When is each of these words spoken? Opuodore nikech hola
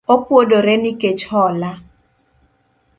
Opuodore 0.13 0.73
nikech 0.83 1.21
hola 1.31 1.71